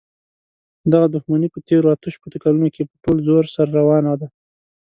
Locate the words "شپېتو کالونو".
2.15-2.67